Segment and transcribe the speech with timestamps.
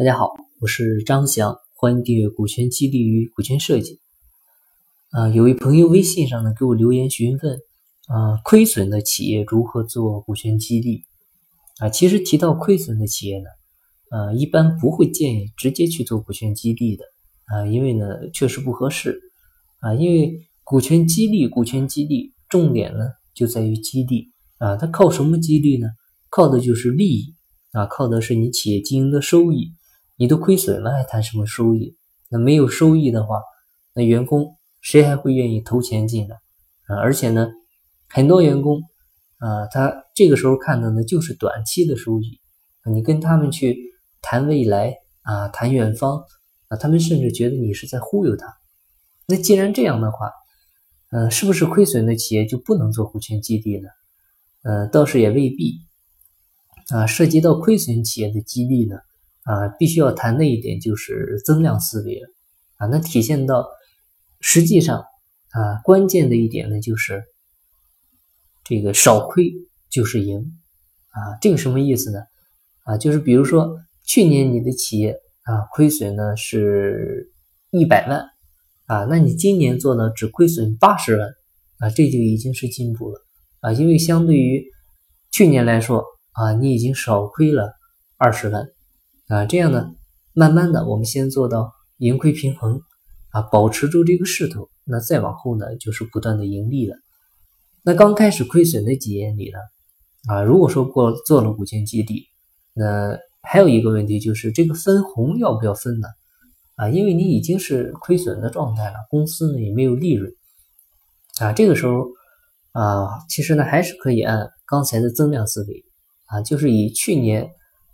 [0.00, 4.00] 大家好，我是张翔，欢迎订阅股权激励与股权设计。
[5.10, 7.58] 啊，有位朋友微信上呢给我留言询问，
[8.08, 11.04] 啊，亏损的企业如何做股权激励？
[11.80, 13.44] 啊，其实提到亏损的企业呢，
[14.10, 17.04] 呃，一般不会建议直接去做股权激励的，
[17.44, 19.20] 啊，因为呢确实不合适，
[19.80, 23.04] 啊，因为股权激励，股权激励重点呢
[23.34, 25.88] 就在于激励，啊，它靠什么激励呢？
[26.30, 27.34] 靠的就是利益，
[27.72, 29.74] 啊，靠的是你企业经营的收益。
[30.20, 31.96] 你都亏损了，还谈什么收益？
[32.28, 33.40] 那没有收益的话，
[33.94, 36.36] 那员工谁还会愿意投钱进来
[36.88, 37.00] 啊？
[37.00, 37.48] 而且呢，
[38.06, 38.82] 很多员工
[39.38, 42.38] 啊，他这个时候看的呢就是短期的收益。
[42.84, 43.78] 你跟他们去
[44.20, 46.22] 谈未来啊，谈远方
[46.68, 48.46] 啊，他们甚至觉得你是在忽悠他。
[49.26, 50.30] 那既然这样的话，
[51.12, 53.88] 嗯，是不是亏损的企业就不能做股权激励呢？
[54.64, 55.78] 嗯，倒是也未必
[56.90, 57.06] 啊。
[57.06, 58.96] 涉及到亏损企业的激励呢？
[59.50, 62.28] 啊，必须要谈的一点就是增量思维了
[62.76, 62.86] 啊。
[62.86, 63.66] 那体现到
[64.38, 67.24] 实际上啊，关键的一点呢就是
[68.62, 69.50] 这个少亏
[69.90, 70.38] 就是赢
[71.08, 71.18] 啊。
[71.40, 72.20] 这个什么意思呢？
[72.84, 77.32] 啊，就是比如说去年你的企业啊亏损呢是
[77.72, 78.24] 一百万
[78.86, 81.28] 啊，那你今年做呢只亏损八十万
[81.80, 83.20] 啊，这就已经是进步了
[83.62, 83.72] 啊。
[83.72, 84.64] 因为相对于
[85.32, 87.72] 去年来说啊，你已经少亏了
[88.16, 88.64] 二十万。
[89.30, 89.92] 啊，这样呢，
[90.32, 92.80] 慢慢的，我们先做到盈亏平衡，
[93.30, 96.96] 啊，保持住这个势头，那再往后呢，就是不断的盈利了。
[97.84, 99.58] 那刚开始亏损的几年里呢，
[100.34, 102.24] 啊，如果说过做了股权激励，
[102.74, 106.08] 那还有一个问题就是这个分红要不要分呢？
[106.74, 110.32] 啊，因为你已经是亏损的状态了，公司呢也没有利润，
[111.38, 112.08] 啊，这个时候
[112.72, 115.84] 啊，其实呢还是可以按刚才的增量思维，
[116.26, 117.48] 啊，就是以去年。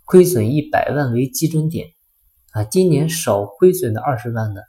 [0.07, 1.89] 亏损一百万为基准点，
[2.53, 4.61] 啊，今年少亏损的二十万呢，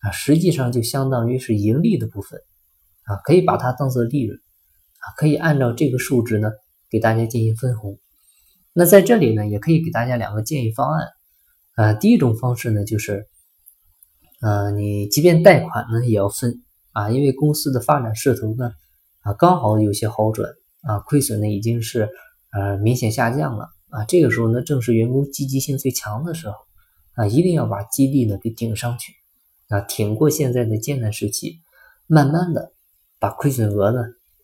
[0.00, 2.40] 啊，实际上就相当于是盈利的部分，
[3.04, 6.50] 啊，可以把它当做利润，啊，可以按照这个数值呢
[6.90, 8.00] 给大家进行分红。
[8.72, 11.06] 那在这里呢，也可以给大家两个建议方案，
[11.76, 13.28] 啊，第一种方式呢就是，
[14.40, 18.72] 呃，你即便贷款呢也要分，啊，因为公司的发展势头呢，
[19.20, 20.50] 啊，刚好有些好转，
[20.82, 22.08] 啊，亏损呢已经是
[22.50, 23.68] 呃明显下降了。
[23.90, 26.54] 啊，这个时候呢，正是员工积极性最强的时候，
[27.14, 29.12] 啊，一定要把激励呢给顶上去，
[29.68, 31.60] 啊，挺过现在的艰难时期，
[32.06, 32.72] 慢慢的
[33.18, 34.00] 把亏损额呢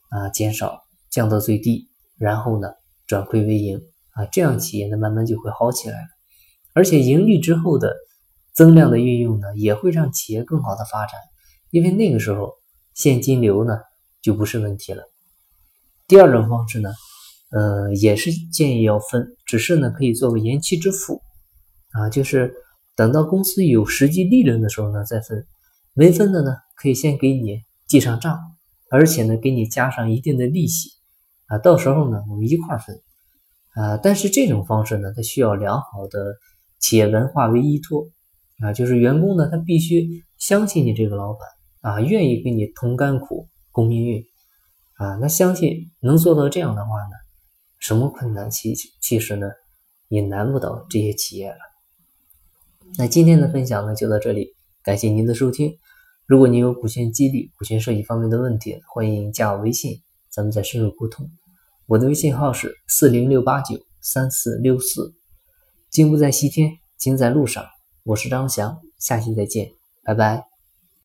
[0.08, 2.68] 啊减少，降到最低，然后呢
[3.06, 3.80] 转亏为盈，
[4.10, 6.08] 啊，这样企业呢慢慢就会好起来了，
[6.74, 7.94] 而且盈利之后的
[8.52, 11.20] 增量的运用呢，也会让企业更好的发展，
[11.70, 12.54] 因为那个时候
[12.94, 13.78] 现金流呢
[14.20, 15.04] 就不是问题了。
[16.08, 16.92] 第二种方式呢。
[17.50, 21.22] 呃，也是建议要分，只是呢可以做个延期支付，
[21.92, 22.52] 啊，就是
[22.96, 25.46] 等到公司有实际利润的时候呢再分，
[25.94, 28.36] 没分的呢可以先给你记上账，
[28.90, 30.90] 而且呢给你加上一定的利息，
[31.46, 33.00] 啊，到时候呢我们一块分，
[33.74, 36.34] 啊，但是这种方式呢它需要良好的
[36.80, 38.08] 企业文化为依托，
[38.58, 44.24] 啊，就是员工呢他必须相信你这个老板，啊，愿意跟你同甘苦共命运，
[44.96, 47.25] 啊，那相信能做到这样的话呢。
[47.78, 49.50] 什么困难其其实呢，
[50.08, 51.58] 也难不倒这些企业了。
[52.98, 55.76] 那今天的分享呢就到这里，感谢您的收听。
[56.24, 60.00] 如果您有股权激励、股权设计方面的问题，欢迎加我微信，
[60.30, 61.30] 咱们再深入沟通。
[61.86, 65.14] 我的微信号是四零六八九三四六四。
[65.90, 67.64] 金不在西天，金在路上。
[68.02, 69.70] 我是张翔，下期再见，
[70.02, 70.55] 拜拜。